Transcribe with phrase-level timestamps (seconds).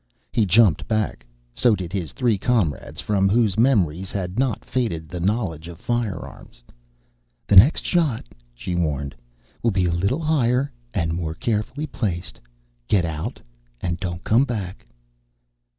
[0.33, 1.27] He jumped back.
[1.53, 6.63] So did his three comrades, from whose memories had not faded the knowledge of firearms.
[7.45, 8.25] "The next shot,"
[8.55, 9.13] she warned,
[9.61, 12.39] "will be a little higher and more carefully placed.
[12.87, 13.39] Get out,
[13.79, 14.87] and don't come back."